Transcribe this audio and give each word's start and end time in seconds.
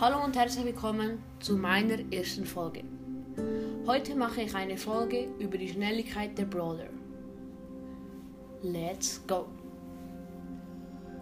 Hallo 0.00 0.24
und 0.24 0.36
herzlich 0.36 0.64
willkommen 0.64 1.22
zu 1.38 1.56
meiner 1.56 1.98
ersten 2.12 2.44
Folge. 2.44 2.82
Heute 3.86 4.16
mache 4.16 4.42
ich 4.42 4.52
eine 4.52 4.76
Folge 4.76 5.28
über 5.38 5.56
die 5.56 5.68
Schnelligkeit 5.68 6.36
der 6.36 6.46
Brawler. 6.46 6.88
Let's 8.62 9.24
go! 9.28 9.46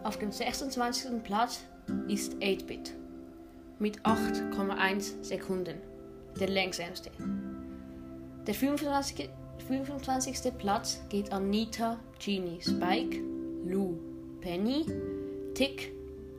Auf 0.04 0.18
dem 0.18 0.32
26. 0.32 1.22
Platz 1.22 1.64
ist 2.08 2.36
8-Bit 2.36 2.94
mit 3.78 4.00
8,1 4.06 5.22
Sekunden, 5.22 5.76
der 6.40 6.48
längsamste. 6.48 7.10
Der 8.46 8.54
25. 8.54 9.28
25. 9.68 10.50
Platz 10.56 11.02
geht 11.10 11.30
an 11.30 11.50
Nita, 11.50 12.00
Genie, 12.18 12.62
Spike, 12.62 13.18
Lou, 13.66 13.98
Penny, 14.40 14.86
Tick, 15.52 15.92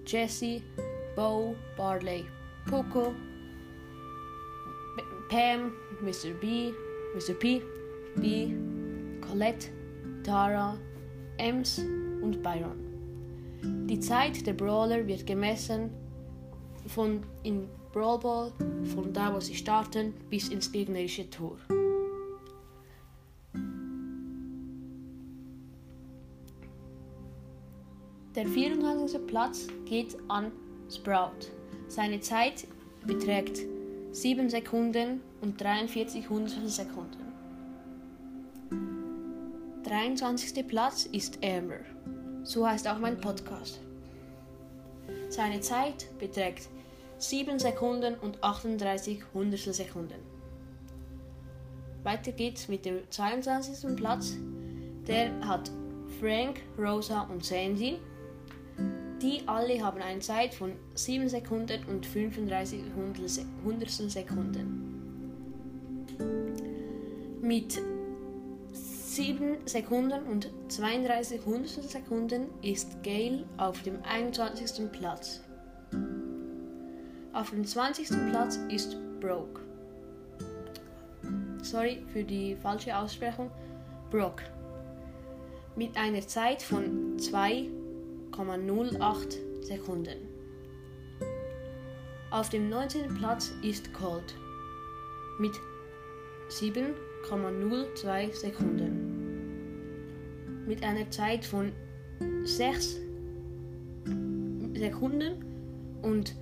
Jessie, 0.07 0.63
Bo, 1.15 1.55
Barley, 1.77 2.25
Poco, 2.65 3.13
Pam, 5.29 5.73
Mr. 6.01 6.33
B, 6.39 6.73
Mr. 7.15 7.33
P, 7.33 7.61
B, 8.15 8.53
Colette, 9.21 9.69
Tara, 10.23 10.77
Ems 11.37 11.79
und 12.21 12.41
Byron. 12.41 12.93
Die 13.87 13.99
Zeit 13.99 14.45
der 14.45 14.53
Brawler 14.53 15.07
wird 15.07 15.25
gemessen 15.25 15.91
von 16.87 17.21
in 17.43 17.67
Brawl 17.91 18.19
Ball, 18.19 18.51
von 18.93 19.13
da 19.13 19.33
wo 19.33 19.39
sie 19.39 19.55
starten, 19.55 20.13
bis 20.29 20.49
ins 20.49 20.71
gegnerische 20.71 21.29
Tor. 21.29 21.57
Der 28.35 28.47
24. 28.47 29.27
Platz 29.27 29.67
geht 29.85 30.17
an 30.27 30.51
Sprout. 30.95 31.47
Seine 31.87 32.19
Zeit 32.19 32.67
beträgt 33.05 33.59
7 34.11 34.49
Sekunden 34.49 35.21
und 35.41 35.59
43 35.59 36.29
Hundertstel 36.29 36.69
Sekunden. 36.69 37.23
23. 39.83 40.67
Platz 40.67 41.05
ist 41.05 41.39
Amber. 41.43 41.79
So 42.43 42.67
heißt 42.67 42.87
auch 42.87 42.99
mein 42.99 43.19
Podcast. 43.19 43.79
Seine 45.29 45.61
Zeit 45.61 46.07
beträgt 46.19 46.69
7 47.17 47.59
Sekunden 47.59 48.15
und 48.15 48.43
38 48.43 49.23
Hundertstel 49.33 49.73
Sekunden. 49.73 50.19
Weiter 52.03 52.31
geht's 52.31 52.67
mit 52.67 52.85
dem 52.85 52.99
22. 53.09 53.95
Platz. 53.95 54.35
Der 55.07 55.31
hat 55.47 55.71
Frank, 56.19 56.61
Rosa 56.77 57.21
und 57.21 57.43
Sandy. 57.43 57.99
Die 59.23 59.41
alle 59.45 59.81
haben 59.81 60.01
eine 60.01 60.19
Zeit 60.19 60.53
von 60.53 60.73
7 60.95 61.29
Sekunden 61.29 61.81
und 61.85 62.05
35 62.05 62.81
Hundertstel 63.63 64.09
Sekunden. 64.09 64.99
Mit 67.41 67.81
7 68.73 69.65
Sekunden 69.65 70.23
und 70.25 70.51
32 70.67 71.39
Hundertstel 71.45 71.83
Sekunden 71.83 72.47
ist 72.61 73.01
Gail 73.01 73.45
auf 73.55 73.81
dem 73.83 74.03
21. 74.03 74.91
Platz. 74.91 75.39
Auf 77.31 77.51
dem 77.51 77.65
20. 77.65 78.09
Platz 78.29 78.59
ist 78.67 78.97
Broke. 79.21 79.61
Sorry 81.61 82.03
für 82.11 82.25
die 82.25 82.57
falsche 82.57 82.97
Aussprechung. 82.97 83.49
Brock. 84.11 84.41
Mit 85.77 85.95
einer 85.95 86.27
Zeit 86.27 86.61
von 86.61 87.17
2 87.17 87.69
0,08 88.33 89.63
Sekunden. 89.63 90.17
Auf 92.31 92.49
dem 92.49 92.69
19. 92.69 93.13
Platz 93.15 93.53
ist 93.61 93.93
Colt 93.93 94.35
mit 95.39 95.53
7,02 96.49 98.33
Sekunden. 98.33 99.11
Mit 100.67 100.83
einer 100.83 101.09
Zeit 101.11 101.45
von 101.45 101.71
6 102.43 102.99
Sekunden 104.73 105.45
und 106.01 106.35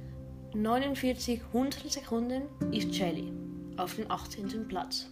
49 0.53 1.41
Hundertstel 1.52 1.91
Sekunden 1.91 2.44
ist 2.72 2.96
Shelly 2.96 3.34
auf 3.78 3.96
dem 3.96 4.09
18. 4.09 4.68
Platz. 4.68 5.09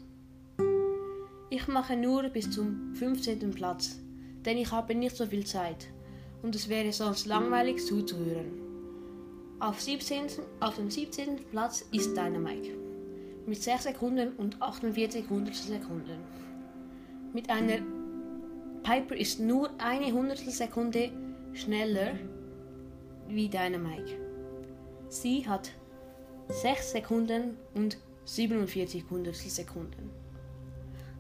Ich 1.50 1.68
mache 1.68 1.98
nur 1.98 2.24
bis 2.30 2.50
zum 2.52 2.96
15. 2.96 3.52
Platz, 3.52 4.00
denn 4.46 4.58
ich 4.58 4.72
habe 4.72 4.96
nicht 4.96 5.16
so 5.16 5.26
viel 5.26 5.46
Zeit 5.46 5.90
und 6.42 6.56
es 6.56 6.70
wäre 6.70 6.92
sonst 6.94 7.26
langweilig 7.26 7.86
zuzuhören. 7.86 8.52
Auf, 9.60 9.82
17, 9.82 10.28
auf 10.62 10.76
dem 10.76 10.90
17. 10.90 11.38
Platz 11.52 11.86
ist 11.92 12.16
Dynamite 12.16 12.78
mit 13.46 13.62
6 13.62 13.84
Sekunden 13.84 14.34
und 14.38 14.62
48 14.62 15.30
Hundertstel 15.30 15.80
Sekunden. 15.80 16.20
Mit 17.34 17.50
einer 17.50 17.80
Piper 18.84 19.16
ist 19.16 19.40
nur 19.40 19.70
eine 19.80 20.14
Hundertstel 20.14 20.54
Sekunde 20.54 21.12
schneller 21.54 22.14
wie 23.28 23.50
Dynamite. 23.50 24.18
Sie 25.10 25.48
hat 25.48 25.72
6 26.48 26.92
Sekunden 26.92 27.58
und 27.74 27.98
47 28.26 29.04
Hundertstel 29.10 29.50
Sekunden. 29.50 30.10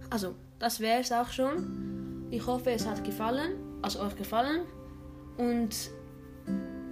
Also, 0.09 0.35
das 0.59 0.79
wäre 0.79 1.01
es 1.01 1.11
auch 1.11 1.29
schon. 1.29 2.27
Ich 2.31 2.45
hoffe, 2.45 2.71
es 2.71 2.87
hat 2.87 3.03
gefallen, 3.03 3.53
also 3.81 3.99
euch 4.01 4.15
gefallen 4.15 4.61
und 5.39 5.89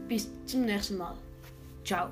bis 0.08 0.30
zum 0.46 0.66
nächsten 0.66 0.98
Mal. 0.98 1.16
Ciao. 1.84 2.10